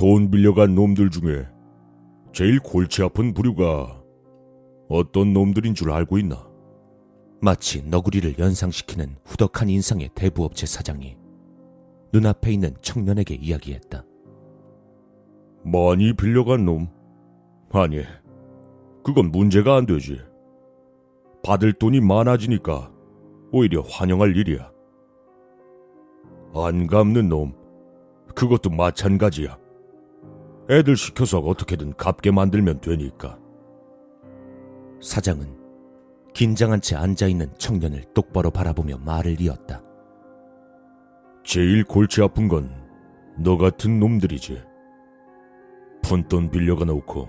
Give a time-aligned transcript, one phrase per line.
[0.00, 1.46] 돈 빌려간 놈들 중에
[2.32, 4.02] 제일 골치 아픈 부류가
[4.88, 6.48] 어떤 놈들인 줄 알고 있나?
[7.42, 11.18] 마치 너구리를 연상시키는 후덕한 인상의 대부업체 사장이
[12.14, 14.02] 눈앞에 있는 청년에게 이야기했다.
[15.64, 16.88] 많이 빌려간 놈?
[17.70, 18.02] 아니,
[19.04, 20.18] 그건 문제가 안 되지.
[21.42, 22.90] 받을 돈이 많아지니까
[23.52, 24.72] 오히려 환영할 일이야.
[26.54, 27.52] 안 갚는 놈,
[28.34, 29.60] 그것도 마찬가지야.
[30.70, 33.38] 애들 시켜서 어떻게든 갚게 만들면 되니까.
[35.02, 35.58] 사장은
[36.32, 39.82] 긴장한 채 앉아있는 청년을 똑바로 바라보며 말을 이었다.
[41.44, 42.80] 제일 골치 아픈 건
[43.42, 44.62] 너 같은 놈들이지.
[46.02, 47.28] 푼돈 빌려가 놓고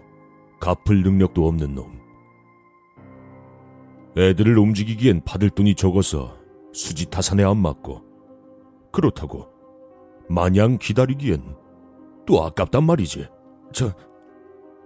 [0.60, 2.02] 갚을 능력도 없는 놈.
[4.18, 6.38] 애들을 움직이기엔 받을 돈이 적어서
[6.74, 8.02] 수지 타산에 안 맞고
[8.92, 9.48] 그렇다고
[10.28, 11.56] 마냥 기다리기엔
[12.32, 13.28] 또 아깝단 말이지.
[13.74, 13.94] 저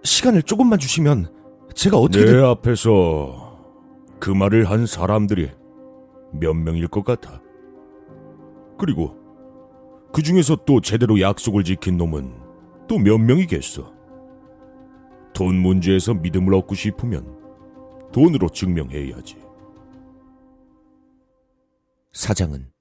[0.03, 1.31] 시간을 조금만 주시면
[1.75, 3.59] 제가 어떻게든 내 앞에서
[4.19, 5.52] 그 말을 한 사람들이
[6.33, 7.39] 몇 명일 것 같아.
[8.79, 9.15] 그리고
[10.11, 12.33] 그 중에서 또 제대로 약속을 지킨 놈은
[12.87, 13.93] 또 몇 명이겠어.
[15.35, 17.37] 돈 문제에서 믿음을 얻고 싶으면
[18.11, 19.37] 돈으로 증명해야지.
[22.11, 22.71] 사장은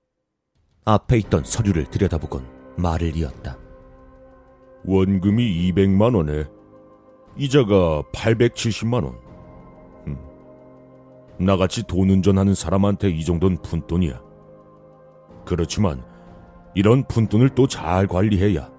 [0.86, 2.46] 앞에 있던 서류를 들여다보곤
[2.78, 3.58] 말을 이었다.
[4.86, 6.44] 원금이 200만 원에
[7.36, 9.14] 이자가 870만 원.
[10.06, 10.16] 음.
[11.38, 14.22] 나같이 돈 운전하는 사람한테 이 정도는 푼돈이야.
[15.44, 16.02] 그렇지만
[16.74, 18.70] 이런 푼돈을 또 잘 관리해야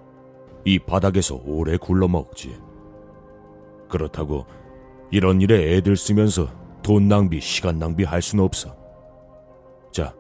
[0.64, 2.58] 이 바닥에서 오래 굴러먹지.
[3.90, 4.46] 그렇다고
[5.12, 6.48] 이런 일에 애들 쓰면서
[6.82, 8.76] 돈 낭비, 시간 낭비 할 수는 없어.
[9.92, 10.14] 자,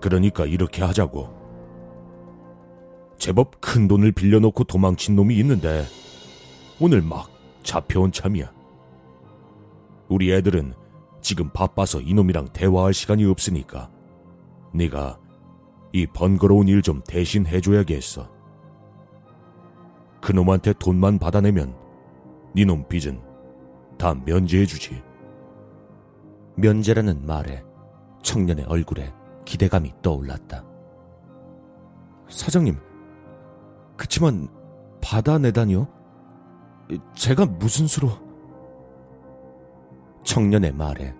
[0.00, 1.41] 그러니까 이렇게 하자고.
[3.22, 5.84] 제법 큰 돈을 빌려놓고 도망친 놈이 있는데
[6.80, 7.30] 오늘 막
[7.62, 8.52] 잡혀온 참이야.
[10.08, 10.74] 우리 애들은
[11.20, 13.92] 지금 바빠서 이놈이랑 대화할 시간이 없으니까
[14.74, 15.20] 네가
[15.92, 18.28] 이 번거로운 일 좀 대신 해줘야겠어.
[20.20, 21.76] 그놈한테 돈만 받아내면
[22.56, 23.22] 니놈 빚은
[23.98, 25.00] 다 면제해주지.
[26.56, 27.62] 면제라는 말에
[28.24, 30.64] 청년의 얼굴에 기대감이 떠올랐다.
[32.28, 32.76] 사장님,
[34.02, 34.48] 그치만
[35.00, 35.86] 받아내다니요?
[37.14, 38.10] 제가 무슨 수로...
[40.24, 41.14] 청년의 말에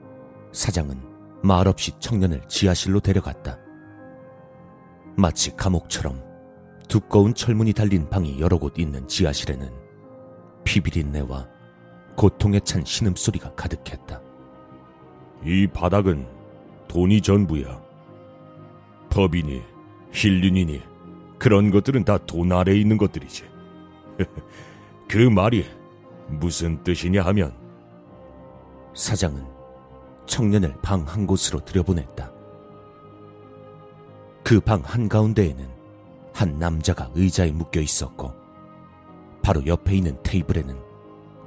[0.50, 1.00] 사장은
[1.44, 3.56] 말없이 청년을 지하실로 데려갔다.
[5.16, 6.20] 마치 감옥처럼
[6.88, 9.70] 두꺼운 철문이 달린 방이 여러 곳 있는 지하실에는
[10.64, 11.49] 피비린내와
[12.16, 14.20] 고통에 찬 신음소리가 가득했다.
[15.44, 16.26] 이 바닥은
[16.88, 17.81] 돈이 전부야.
[19.09, 19.62] 법이니,
[20.12, 20.92] 힐륜이니,
[21.43, 23.43] 그런 것들은 다 돈 아래에 있는 것들이지.
[25.11, 25.67] 그 말이
[26.29, 27.53] 무슨 뜻이냐 하면
[28.95, 29.45] 사장은
[30.27, 32.31] 청년을 방 한 곳으로 들여보냈다.
[34.45, 35.69] 그 방 한가운데에는
[36.33, 38.33] 한 남자가 의자에 묶여 있었고
[39.43, 40.77] 바로 옆에 있는 테이블에는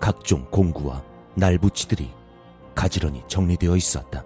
[0.01, 1.01] 각종 공구와
[1.35, 2.11] 날붙이들이
[2.75, 4.25] 가지런히 정리되어 있었다.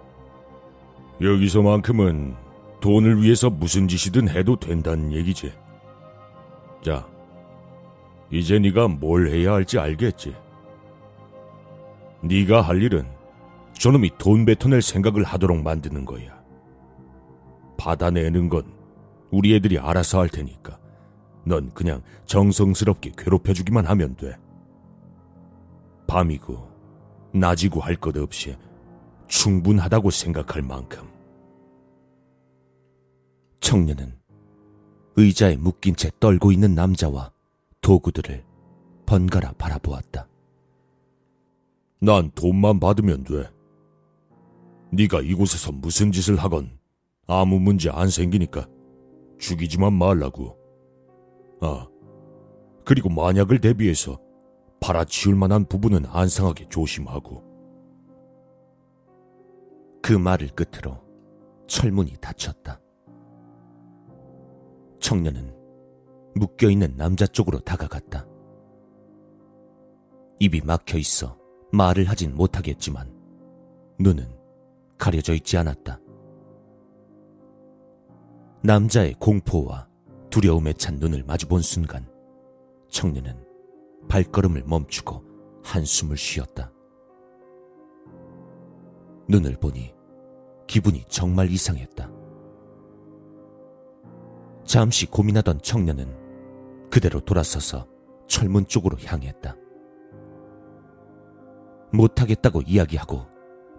[1.22, 2.36] 여기서만큼은
[2.82, 5.54] 돈을 위해서 무슨 짓이든 해도 된다는 얘기지.
[6.84, 7.08] 자,
[8.32, 10.36] 이제 네가 뭘 해야 할지 알겠지.
[12.22, 13.06] 네가 할 일은
[13.74, 16.40] 저놈이 돈 뱉어낼 생각을 하도록 만드는 거야.
[17.78, 18.64] 받아내는 건
[19.32, 20.78] 우리 애들이 알아서 할 테니까
[21.46, 24.36] 넌 그냥 정성스럽게 괴롭혀주기만 하면 돼.
[26.08, 26.68] 밤이고
[27.34, 28.56] 낮이고 할 것 없이
[29.28, 31.08] 충분하다고 생각할 만큼.
[33.60, 34.18] 청년은
[35.16, 37.32] 의자에 묶인 채 떨고 있는 남자와
[37.82, 38.44] 도구들을
[39.06, 40.28] 번갈아 바라보았다.
[42.02, 43.50] 난 돈만 받으면 돼.
[44.92, 46.80] 네가 이곳에서 무슨 짓을 하건
[47.28, 48.68] 아무 문제 안 생기니까
[49.40, 50.58] 죽이지만 말라고.
[51.62, 51.88] 아,
[52.86, 54.20] 그리고 만약을 대비해서
[54.80, 57.44] 팔아치울 만한 부분은 안 상하게 조심하고.
[60.02, 61.04] 그 말을 끝으로
[61.68, 62.80] 철문이 닫혔다.
[65.00, 65.56] 청년은
[66.36, 68.26] 묶여있는 남자 쪽으로 다가갔다.
[70.40, 71.38] 입이 막혀 있어
[71.72, 73.12] 말을 하진 못하겠지만
[74.00, 74.28] 눈은
[74.98, 76.00] 가려져 있지 않았다.
[78.62, 79.88] 남자의 공포와
[80.30, 82.06] 두려움에 찬 눈을 마주본 순간
[82.90, 83.46] 청년은
[84.08, 85.24] 발걸음을 멈추고
[85.64, 86.72] 한숨을 쉬었다.
[89.28, 89.94] 눈을 보니
[90.68, 92.19] 기분이 정말 이상했다.
[94.70, 97.88] 잠시 고민하던 청년은 그대로 돌아서서
[98.28, 99.56] 철문 쪽으로 향했다.
[101.92, 103.26] 못하겠다고 이야기하고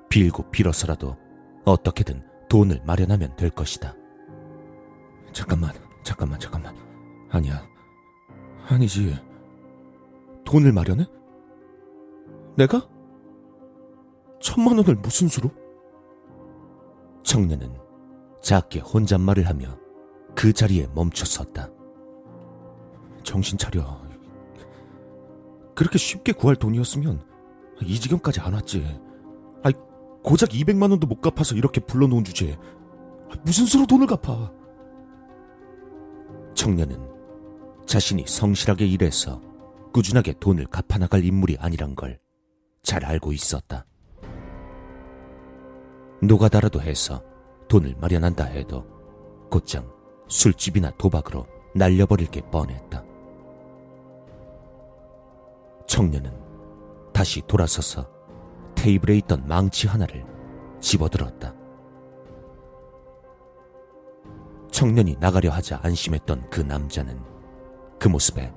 [0.09, 1.17] 빌고 빌어서라도
[1.65, 3.95] 어떻게든 돈을 마련하면 될 것이다.
[5.33, 5.73] 잠깐만,
[6.03, 6.77] 잠깐만, 잠깐만.
[7.31, 7.63] 아니야.
[8.67, 9.17] 아니지.
[10.45, 11.07] 돈을 마련해?
[12.57, 12.85] 내가?
[14.41, 15.53] 천만 원을 무슨 수로?
[17.23, 17.79] 청년은
[18.43, 19.79] 작게 혼잣말을 하며
[20.35, 21.71] 그 자리에 멈춰 섰다.
[23.23, 24.01] 정신 차려.
[25.75, 27.23] 그렇게 쉽게 구할 돈이었으면
[27.83, 29.01] 이 지경까지 안 왔지.
[29.63, 29.73] 아이,
[30.23, 32.57] 고작 200만 원도 못 갚아서 이렇게 불러놓은 주제에
[33.43, 34.53] 무슨 수로 돈을 갚아?
[36.55, 37.01] 청년은
[37.87, 39.41] 자신이 성실하게 일해서
[39.93, 42.21] 꾸준하게 돈을 갚아나갈 인물이 아니란 걸
[42.83, 43.87] 잘 알고 있었다.
[46.23, 47.23] 노가다라도 해서
[47.69, 48.85] 돈을 마련한다 해도
[49.51, 49.91] 곧장
[50.31, 53.05] 술집이나 도박으로 날려버릴 게 뻔했다.
[55.87, 56.33] 청년은
[57.13, 58.09] 다시 돌아서서
[58.77, 60.25] 테이블에 있던 망치 하나를
[60.81, 61.55] 집어들었다.
[64.71, 67.21] 청년이 나가려 하자 안심했던 그 남자는
[67.99, 68.51] 그 모습에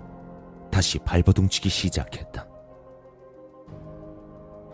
[0.72, 2.48] 다시 발버둥치기 시작했다.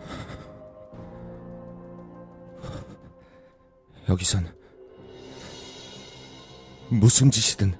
[4.08, 4.59] 여기선
[6.90, 7.74] 무슨 짓이든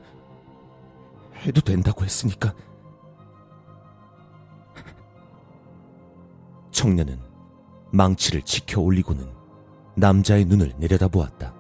[1.45, 2.55] 해도 된다고 했으니까.
[6.71, 7.19] 청년은
[7.93, 9.29] 망치를 지켜 올리고는
[9.97, 11.55] 남자의 눈을 내려다보았다.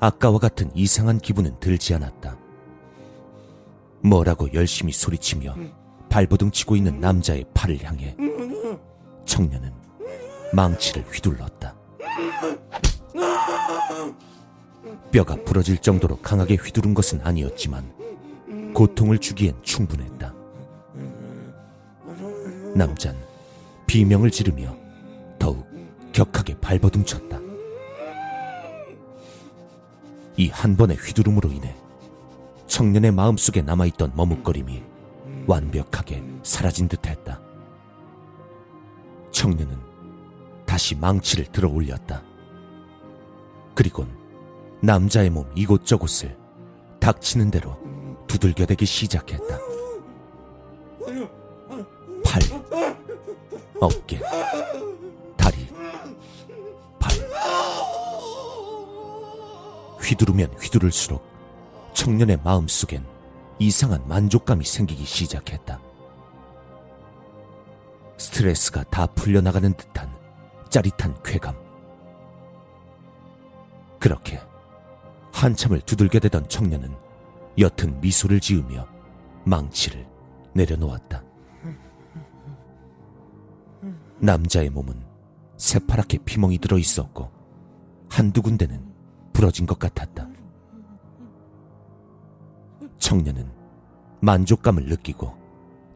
[0.00, 2.38] 아까와 같은 이상한 기분은 들지 않았다.
[4.02, 5.54] 뭐라고 열심히 소리치며
[6.08, 8.16] 발버둥 치고 있는 남자의 팔을 향해
[9.26, 9.72] 청년은
[10.52, 11.74] 망치를 휘둘렀다.
[15.10, 17.92] 뼈가 부러질 정도로 강하게 휘두른 것은 아니었지만
[18.74, 20.34] 고통을 주기엔 충분했다.
[22.74, 23.16] 남잔
[23.86, 24.76] 비명을 지르며
[25.38, 25.66] 더욱
[26.12, 27.40] 격하게 발버둥 쳤다.
[30.38, 31.74] 이 한 번의 휘두름으로 인해
[32.66, 34.82] 청년의 마음속에 남아있던 머뭇거림이
[35.46, 37.40] 완벽하게 사라진 듯 했다.
[39.30, 39.78] 청년은
[40.66, 42.22] 다시 망치를 들어 올렸다.
[43.74, 44.08] 그리곤
[44.80, 46.36] 남자의 몸 이곳저곳을
[47.00, 47.76] 닥치는 대로
[48.26, 49.58] 두들겨대기 시작했다.
[52.24, 52.42] 팔,
[53.80, 54.20] 어깨,
[55.36, 55.68] 다리,
[56.98, 57.10] 발.
[60.00, 61.24] 휘두르면 휘두를수록
[61.94, 63.04] 청년의 마음 속엔
[63.58, 65.80] 이상한 만족감이 생기기 시작했다.
[68.18, 70.14] 스트레스가 다 풀려나가는 듯한
[70.68, 71.54] 짜릿한 쾌감.
[73.98, 74.40] 그렇게
[75.36, 76.96] 한참을 두들겨대던 청년은
[77.58, 78.88] 옅은 미소를 지으며
[79.44, 80.08] 망치를
[80.54, 81.22] 내려놓았다.
[84.18, 85.04] 남자의 몸은
[85.58, 87.30] 새파랗게 피멍이 들어 있었고
[88.08, 88.82] 한두 군데는
[89.34, 90.26] 부러진 것 같았다.
[92.98, 93.52] 청년은
[94.22, 95.36] 만족감을 느끼고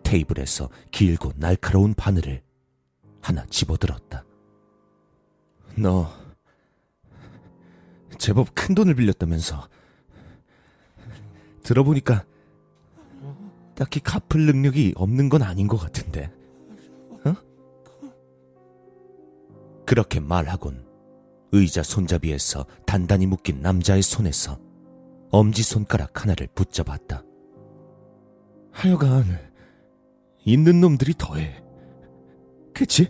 [0.02, 2.42] 테이블에서 길고 날카로운 바늘을
[3.22, 4.22] 하나 집어들었다.
[5.78, 6.19] 너
[8.20, 9.66] 제법 큰 돈을 빌렸다면서
[11.62, 12.26] 들어보니까
[13.74, 16.30] 딱히 갚을 능력이 없는 건 아닌 것 같은데.
[17.24, 17.34] 어?
[19.86, 20.84] 그렇게 말하곤
[21.52, 24.60] 의자 손잡이에서 단단히 묶인 남자의 손에서
[25.30, 27.24] 엄지손가락 하나를 붙잡았다.
[28.70, 29.24] 하여간
[30.44, 31.62] 있는 놈들이 더해.
[32.74, 33.08] 그치?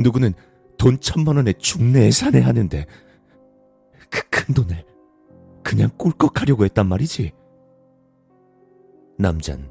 [0.00, 0.34] 누구는
[0.78, 2.86] 돈 천만 원에 중내에 사내 하는데
[4.14, 4.84] 그 큰 돈을
[5.62, 7.32] 그냥 꿀꺽하려고 했단 말이지.
[9.18, 9.70] 남잔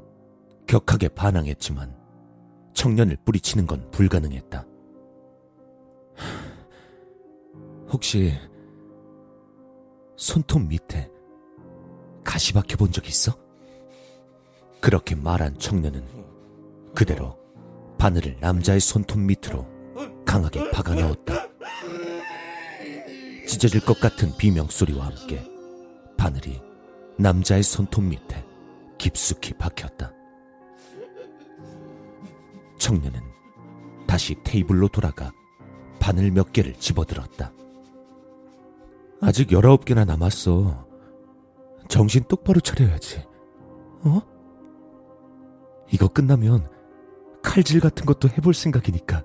[0.66, 1.94] 격하게 반항했지만
[2.74, 4.66] 청년을 뿌리치는 건 불가능했다.
[7.90, 8.32] 혹시
[10.16, 11.10] 손톱 밑에
[12.24, 13.32] 가시 박혀 본 적 있어?
[14.80, 16.04] 그렇게 말한 청년은
[16.94, 17.38] 그대로
[17.98, 19.66] 바늘을 남자의 손톱 밑으로
[20.26, 21.33] 강하게 박아 넣었다.
[23.54, 25.48] 찢어질 것 같은 비명소리와 함께
[26.16, 26.60] 바늘이
[27.16, 28.44] 남자의 손톱 밑에
[28.98, 30.12] 깊숙이 박혔다.
[32.78, 33.20] 청년은
[34.08, 35.30] 다시 테이블로 돌아가
[36.00, 37.52] 바늘 몇 개를 집어들었다.
[39.20, 40.88] 아직 열아홉 개나 남았어.
[41.86, 43.24] 정신 똑바로 차려야지.
[44.02, 44.20] 어?
[45.92, 46.68] 이거 끝나면
[47.40, 49.22] 칼질 같은 것도 해볼 생각이니까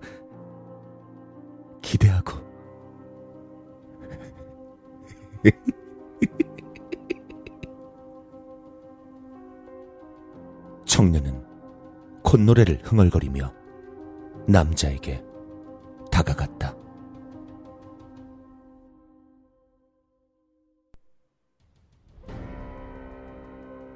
[1.82, 2.49] 기대하고.
[10.86, 11.44] 청년은
[12.24, 13.54] 콧노래를 흥얼거리며
[14.48, 15.24] 남자에게
[16.12, 16.76] 다가갔다.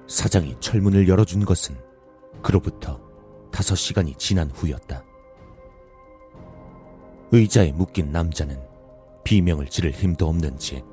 [0.08, 1.76] 사장이 철문을 열어준 것은
[2.42, 3.02] 그로부터
[3.52, 5.04] 다섯 시간이 지난 후였다.
[7.32, 8.62] 의자에 묶인 남자는
[9.24, 10.84] 비명을 지를 힘도 없는 채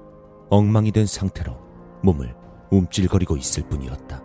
[0.51, 1.57] 엉망이 된 상태로
[2.03, 2.35] 몸을
[2.71, 4.23] 움찔거리고 있을 뿐이었다.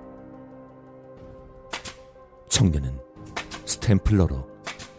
[2.50, 3.00] 청년은
[3.65, 4.48] 스탬플러로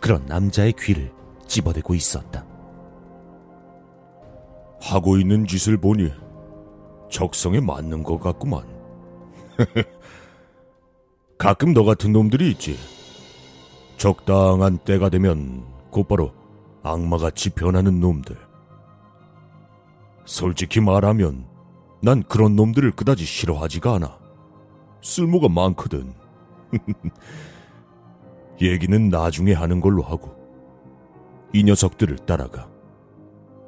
[0.00, 1.12] 그런 남자의 귀를
[1.46, 2.46] 집어대고 있었다.
[4.80, 6.12] 하고 있는 짓을 보니
[7.10, 8.64] 적성에 맞는 것 같구만.
[11.38, 12.76] 가끔 너 같은 놈들이 있지.
[13.96, 16.32] 적당한 때가 되면 곧바로
[16.82, 18.45] 악마같이 변하는 놈들.
[20.26, 21.46] 솔직히 말하면
[22.02, 24.18] 난 그런 놈들을 그다지 싫어하지가 않아.
[25.00, 26.12] 쓸모가 많거든.
[28.60, 30.36] 얘기는 나중에 하는 걸로 하고
[31.52, 32.68] 이 녀석들을 따라가.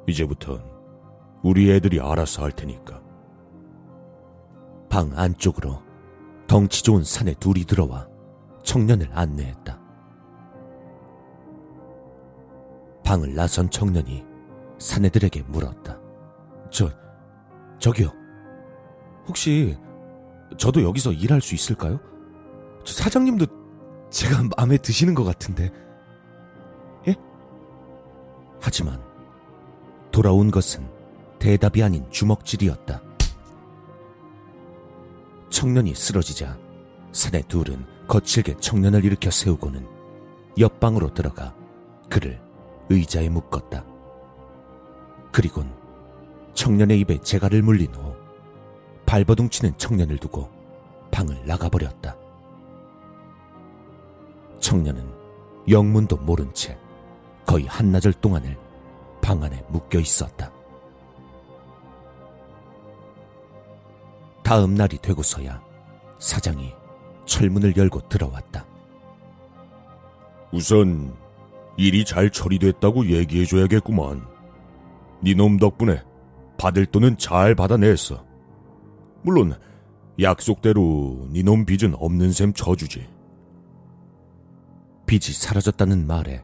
[0.07, 0.63] 이제부턴
[1.41, 3.01] 우리 애들이 알아서 할 테니까.
[4.89, 5.81] 방 안쪽으로
[6.47, 8.07] 덩치 좋은 사내 둘이 들어와
[8.63, 9.79] 청년을 안내했다.
[13.05, 14.25] 방을 나선 청년이
[14.77, 16.08] 사내들에게 물었다.
[16.69, 16.89] 저,
[17.79, 18.11] 저기요.
[19.27, 19.77] 혹시
[20.57, 21.99] 저도 여기서 일할 수 있을까요?
[22.85, 23.45] 사장님도
[24.09, 25.71] 제가 마음에 드시는 것 같은데.
[27.07, 27.15] 예?
[28.59, 29.01] 하지만
[30.11, 30.87] 돌아온 것은
[31.37, 33.01] 대답이 아닌 주먹질이었다.
[35.49, 36.57] 청년이 쓰러지자
[37.11, 39.85] 사내 둘은 거칠게 청년을 일으켜 세우고는
[40.57, 41.55] 옆방으로 들어가
[42.09, 42.41] 그를
[42.89, 43.85] 의자에 묶었다.
[45.31, 45.71] 그리곤
[46.59, 48.13] 청년의 입에 재갈을 물린 후
[49.05, 50.49] 발버둥치는 청년을 두고
[51.09, 52.17] 방을 나가버렸다.
[54.59, 55.09] 청년은
[55.69, 56.77] 영문도 모른 채
[57.45, 58.57] 거의 한나절 동안을
[59.21, 60.51] 방 안에 묶여 있었다.
[64.43, 65.63] 다음 날이 되고서야
[66.19, 66.73] 사장이
[67.25, 68.65] 철문을 열고 들어왔다.
[70.51, 71.15] 우선
[71.77, 74.27] 일이 잘 처리됐다고 얘기해줘야겠구만.
[75.23, 76.08] 니놈 덕분에
[76.59, 78.23] 받을 돈은 잘 받아냈어.
[79.23, 79.57] 물론
[80.21, 83.09] 약속대로 니놈 빚은 없는 셈 쳐주지.
[85.07, 86.43] 빚이 사라졌다는 말에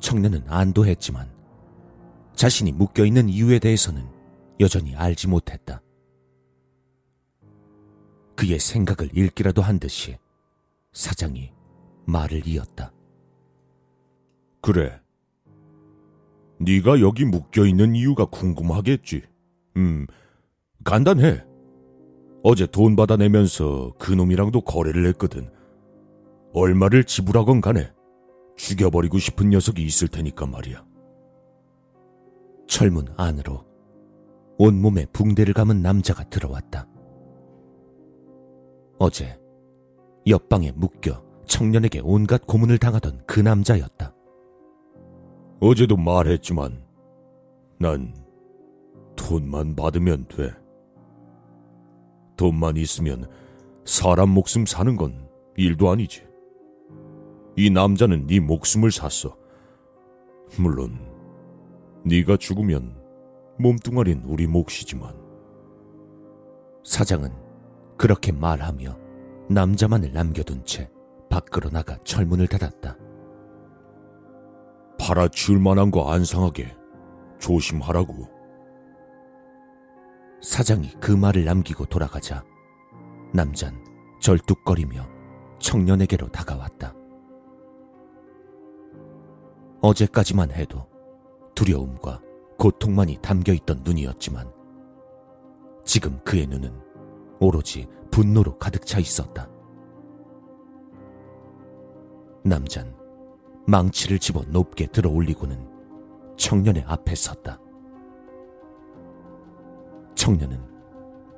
[0.00, 1.30] 청년은 안도했지만
[2.34, 4.08] 자신이 묶여있는 이유에 대해서는
[4.58, 5.82] 여전히 알지 못했다.
[8.34, 10.16] 그의 생각을 읽기라도 한 듯이
[10.92, 11.52] 사장이
[12.06, 12.90] 말을 이었다.
[14.62, 14.98] 그래.
[16.58, 19.31] 네가 여기 묶여 있는 이유가 궁금하겠지.
[19.76, 20.06] 음,
[20.84, 21.44] 간단해.
[22.42, 25.50] 어제 돈 받아내면서 그놈이랑도 거래를 했거든.
[26.52, 27.92] 얼마를 지불하건 간에
[28.56, 30.84] 죽여버리고 싶은 녀석이 있을 테니까 말이야.
[32.66, 33.64] 철문 안으로
[34.58, 36.86] 온몸에 붕대를 감은 남자가 들어왔다.
[38.98, 39.38] 어제
[40.26, 44.14] 옆방에 묶여 청년에게 온갖 고문을 당하던 그 남자였다.
[45.60, 46.84] 어제도 말했지만
[47.78, 48.14] 난
[49.32, 50.52] 돈만 받으면 돼.
[52.36, 53.30] 돈만 있으면
[53.86, 56.26] 사람 목숨 사는 건 일도 아니지.
[57.56, 59.34] 이 남자는 네 목숨을 샀어.
[60.58, 60.98] 물론
[62.04, 62.94] 네가 죽으면
[63.58, 65.14] 몸뚱아린 우리 몫이지만.
[66.84, 67.32] 사장은
[67.96, 68.98] 그렇게 말하며
[69.48, 70.90] 남자만을 남겨둔 채
[71.30, 72.98] 밖으로 나가 철문을 닫았다.
[74.98, 76.76] 팔아치울 만한 거 안 상하게
[77.40, 78.31] 조심하라고.
[80.42, 82.44] 사장이 그 말을 남기고 돌아가자
[83.32, 83.84] 남잔
[84.20, 85.08] 절뚝거리며
[85.60, 86.94] 청년에게로 다가왔다.
[89.80, 90.88] 어제까지만 해도
[91.54, 92.20] 두려움과
[92.58, 94.52] 고통만이 담겨 있던 눈이었지만
[95.84, 96.76] 지금 그의 눈은
[97.38, 99.48] 오로지 분노로 가득 차 있었다.
[102.44, 102.96] 남잔
[103.68, 105.68] 망치를 집어 높게 들어 올리고는
[106.36, 107.60] 청년의 앞에 섰다.
[110.22, 110.62] 청년은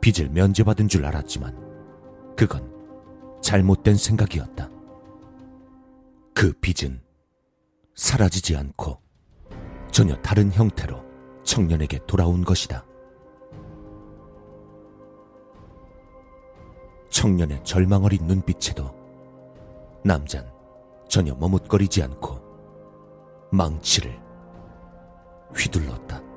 [0.03, 2.71] 빚을 면제받은 줄 알았지만 그건
[3.41, 4.69] 잘못된 생각이었다.
[6.35, 7.01] 그 빚은
[7.95, 9.01] 사라지지 않고
[9.91, 11.03] 전혀 다른 형태로
[11.45, 12.85] 청년에게 돌아온 것이다.
[17.09, 18.95] 청년의 절망 어린 눈빛에도
[20.05, 20.47] 남잔
[21.09, 22.39] 전혀 머뭇거리지 않고
[23.51, 24.21] 망치를
[25.57, 26.34] 휘둘렀다.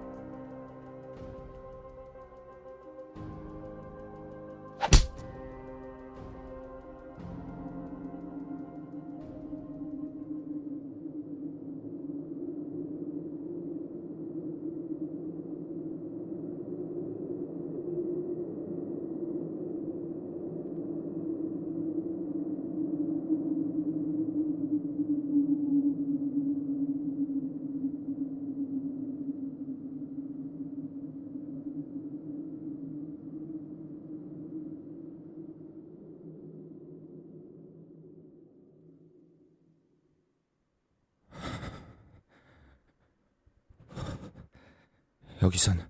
[45.48, 45.90] 여기선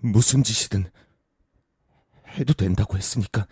[0.00, 0.90] 무슨 짓이든
[2.28, 3.46] 해도 된다고 했으니까